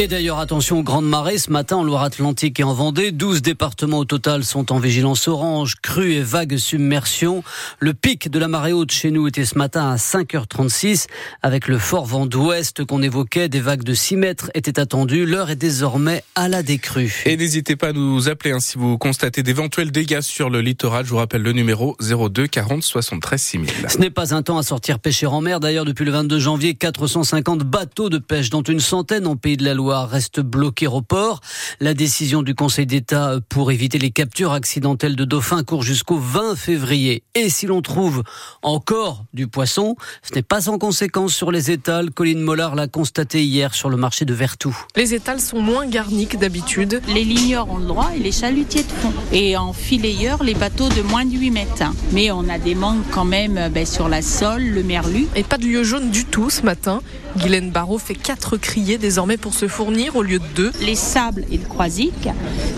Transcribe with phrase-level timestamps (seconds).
[0.00, 1.38] Et d'ailleurs, attention aux grandes marées.
[1.38, 5.74] Ce matin, en Loire-Atlantique et en Vendée, 12 départements au total sont en vigilance orange,
[5.82, 7.42] crue et vague submersion.
[7.80, 11.06] Le pic de la marée haute chez nous était ce matin à 5h36.
[11.42, 15.26] Avec le fort vent d'ouest qu'on évoquait, des vagues de 6 mètres étaient attendues.
[15.26, 17.24] L'heure est désormais à la décrue.
[17.26, 21.06] Et n'hésitez pas à nous appeler hein, si vous constatez d'éventuels dégâts sur le littoral.
[21.06, 23.70] Je vous rappelle le numéro 02 40 73 6000.
[23.88, 25.58] Ce n'est pas un temps à sortir pêcher en mer.
[25.58, 29.64] D'ailleurs, depuis le 22 janvier, 450 bateaux de pêche, dont une centaine en Pays de
[29.64, 31.40] la Loire, reste bloqué au port.
[31.80, 36.56] La décision du Conseil d'État pour éviter les captures accidentelles de dauphins court jusqu'au 20
[36.56, 37.22] février.
[37.34, 38.22] Et si l'on trouve
[38.62, 42.10] encore du poisson, ce n'est pas sans conséquence sur les étals.
[42.10, 44.76] Colline Mollard l'a constaté hier sur le marché de Vertou.
[44.96, 47.00] Les étals sont moins garnis que d'habitude.
[47.08, 49.12] Les ligneurs ont le droit et les chalutiers de fond.
[49.32, 51.84] Et en filayeur, les bateaux de moins de 8 mètres.
[52.12, 55.26] Mais on a des manques quand même ben, sur la sole, le merlu.
[55.34, 57.00] Et pas de lieu jaune du tout ce matin.
[57.36, 60.72] Guylaine Barrault fait quatre criers désormais pour se fournir au lieu de deux.
[60.80, 62.28] Les sables et le croisic,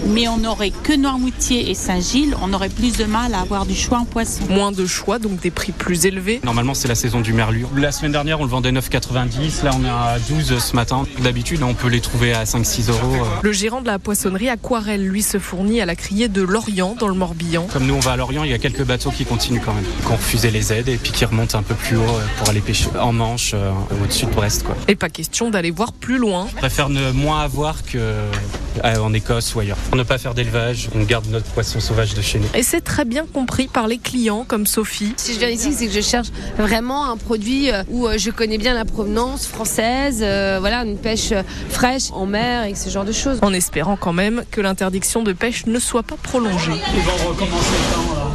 [0.09, 3.75] mais on n'aurait que Noirmoutier et Saint-Gilles, on aurait plus de mal à avoir du
[3.75, 4.42] choix en poisson.
[4.51, 6.42] Moins de choix, donc des prix plus élevés.
[6.45, 7.65] Normalement, c'est la saison du merlu.
[7.75, 9.65] La semaine dernière, on le vendait 9,90.
[9.65, 11.05] Là, on est à 12 ce matin.
[11.23, 13.25] D'habitude, on peut les trouver à 5-6 euros.
[13.41, 17.09] Le gérant de la poissonnerie Aquarelle, lui, se fournit à la criée de Lorient, dans
[17.09, 17.67] le Morbihan.
[17.73, 19.85] Comme nous, on va à Lorient, il y a quelques bateaux qui continuent quand même,
[19.85, 22.51] qui ont refusé les aides et puis qui remontent un peu plus haut euh, pour
[22.51, 23.73] aller pêcher en Manche, euh,
[24.05, 24.64] au-dessus de Brest.
[24.64, 24.77] Quoi.
[24.87, 26.47] Et pas question d'aller voir plus loin.
[26.51, 29.77] Je préfère moins avoir que euh, en Écosse ou ailleurs.
[29.77, 32.46] Pour ne pas faire d'élevage, on garde notre poisson sauvage de chez nous.
[32.55, 35.12] Et c'est très bien compris par les clients comme Sophie.
[35.16, 38.30] Si je viens ici, c'est que je cherche vraiment un produit euh, où euh, je
[38.30, 41.33] connais bien la provenance française, voilà, une pêche
[41.68, 43.38] fraîche en mer et ce genre de choses.
[43.42, 46.72] En espérant quand même que l'interdiction de pêche ne soit pas prolongée.
[46.94, 48.30] Ils vont recommencer quand 29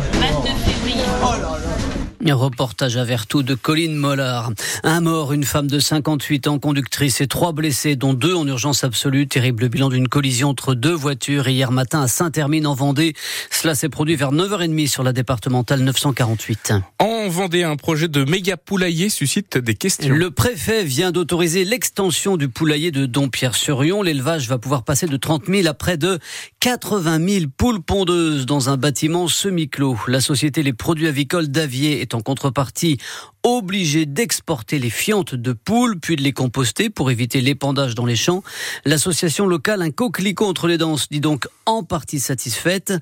[2.33, 4.51] Reportage à Vertou de Colline Mollard.
[4.83, 8.83] Un mort, une femme de 58 ans, conductrice et trois blessés, dont deux en urgence
[8.83, 9.27] absolue.
[9.27, 13.13] Terrible bilan d'une collision entre deux voitures hier matin à Saint-Hermine en Vendée.
[13.51, 16.73] Cela s'est produit vers 9h30 sur la départementale 948.
[16.99, 20.13] En Vendée, un projet de méga poulailler suscite des questions.
[20.13, 24.01] Le préfet vient d'autoriser l'extension du poulailler de Dompierre-sur-Yon.
[24.01, 26.19] L'élevage va pouvoir passer de 30 000 à près de
[26.59, 29.97] 80 000 poules pondeuses dans un bâtiment semi-clos.
[30.07, 32.97] La société Les Produits Avicoles d'Avier est en contrepartie
[33.43, 38.15] obligé d'exporter les fientes de poules puis de les composter pour éviter l'épandage dans les
[38.15, 38.43] champs.
[38.85, 42.93] L'association locale Un coquelicot entre les dents dit donc en partie satisfaite.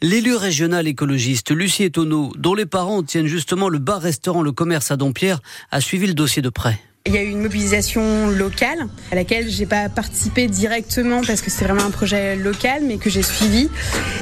[0.00, 4.96] L'élu régional écologiste Lucie Etonneau, dont les parents tiennent justement le bar-restaurant Le Commerce à
[4.96, 6.80] Dompierre, a suivi le dossier de près.
[7.10, 11.50] Il y a eu une mobilisation locale à laquelle j'ai pas participé directement parce que
[11.50, 13.68] c'est vraiment un projet local, mais que j'ai suivi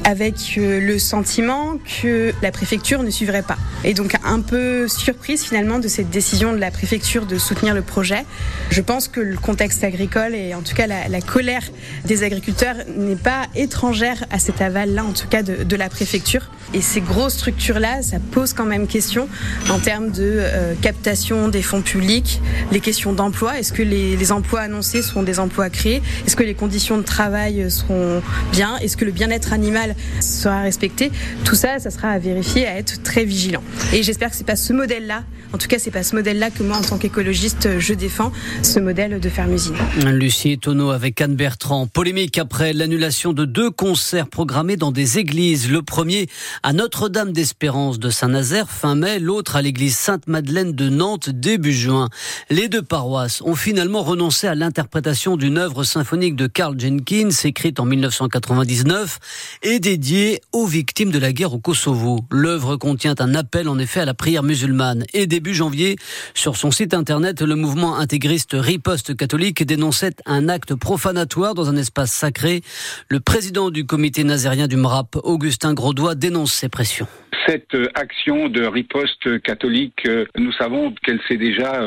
[0.05, 3.59] avec euh, le sentiment que la préfecture ne suivrait pas.
[3.83, 7.83] Et donc un peu surprise finalement de cette décision de la préfecture de soutenir le
[7.83, 8.25] projet.
[8.71, 11.61] Je pense que le contexte agricole et en tout cas la, colère
[12.05, 16.49] des agriculteurs n'est pas étrangère à cet aval-là, en tout cas de, la préfecture.
[16.73, 19.29] Et ces grosses structures-là, ça pose quand même question
[19.69, 22.41] en termes de euh, captation des fonds publics
[22.81, 23.59] questions d'emploi.
[23.59, 26.01] Est-ce que les, emplois annoncés seront des emplois créés?
[26.25, 28.77] Est-ce que les conditions de travail seront bien?
[28.77, 31.11] Est-ce que le bien-être animal sera respecté?
[31.45, 33.63] Tout ça, ça sera à vérifier, à être très vigilant.
[33.93, 36.61] Et j'espère que c'est pas ce modèle-là, en tout cas, c'est pas ce modèle-là que
[36.61, 38.31] moi, en tant qu'écologiste, je défends,
[38.61, 39.73] ce modèle de ferme usine.
[40.05, 41.87] Lucie Tonneau avec Anne Bertrand.
[41.87, 45.71] Polémique après l'annulation de deux concerts programmés dans des églises.
[45.71, 46.27] Le premier
[46.61, 52.09] à Notre-Dame d'Espérance de Saint-Nazaire fin mai, l'autre à l'église Sainte-Madeleine de Nantes début juin.
[52.51, 57.79] Les deux paroisses ont finalement renoncé à l'interprétation d'une œuvre symphonique de Carl Jenkins, écrite
[57.79, 59.19] en 1999
[59.63, 62.25] et dédiée aux victimes de la guerre au Kosovo.
[62.31, 65.05] L'œuvre contient un appel en effet à la prière musulmane.
[65.13, 65.95] Et début janvier,
[66.33, 71.77] sur son site internet, le mouvement intégriste Riposte catholique dénonçait un acte profanatoire dans un
[71.77, 72.61] espace sacré.
[73.09, 77.07] Le président du comité nazérien du MRAP, Augustin Grosdois, dénonce ces pressions
[77.47, 81.81] cette action de riposte catholique, euh, nous savons qu'elle s'est déjà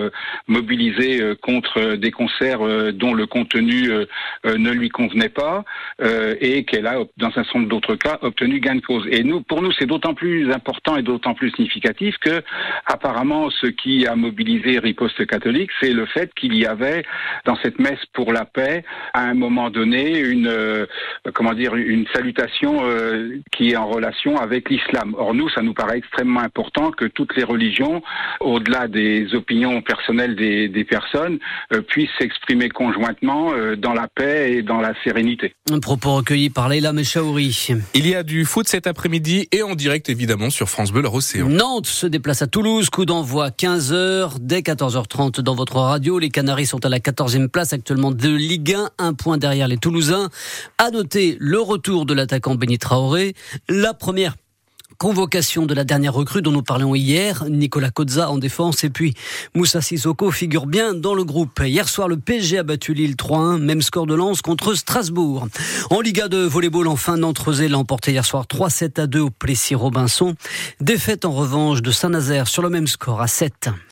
[0.62, 2.60] euh, mobilisée euh, contre des concerts
[2.94, 3.90] dont le contenu
[4.44, 5.64] ne lui convenait pas
[6.40, 9.06] et qu'elle a, dans un certain nombre d'autres cas, obtenu gain de cause.
[9.10, 12.42] Et nous, pour nous, c'est d'autant plus important et d'autant plus significatif que,
[12.86, 17.04] apparemment, ce qui a mobilisé riposte catholique, c'est le fait qu'il y avait,
[17.44, 18.84] dans cette messe pour la paix,
[19.14, 20.86] à un moment donné, une,
[21.34, 22.82] comment dire, une salutation
[23.50, 25.14] qui est en relation avec l'islam.
[25.18, 28.02] Or nous, ça nous paraît extrêmement important que toutes les religions,
[28.40, 31.38] au-delà des opinions personnelles des, des personnes,
[31.88, 35.54] puissent s'exprimer conjointement dans la paix et dans la sérénité.
[35.70, 37.68] Un propos recueilli par Leila Mechaouri.
[37.94, 41.14] Il y a du foot cet après-midi et en direct évidemment sur France Bleu, leur
[41.14, 41.48] océan.
[41.48, 46.18] Nantes se déplace à Toulouse, coup d'envoi 15h, dès 14h30 dans votre radio.
[46.18, 49.78] Les Canaries sont à la 14e place actuellement de Ligue 1, un point derrière les
[49.78, 50.28] Toulousains.
[50.78, 53.34] À noter le retour de l'attaquant Benny Traoré,
[53.68, 54.34] la première
[55.02, 59.14] convocation de la dernière recrue dont nous parlions hier, Nicolas Kozza en défense et puis
[59.52, 61.60] Moussa Sissoko figure bien dans le groupe.
[61.64, 65.48] Hier soir, le PSG a battu Lille 3-1, même score de lance contre Strasbourg.
[65.90, 70.36] En Liga de volleyball, enfin, Nantes-Rosé l'a emporté hier soir 3-7 à 2 au Plessis-Robinson.
[70.80, 73.72] Défaite en revanche de Saint-Nazaire sur le même score à 7.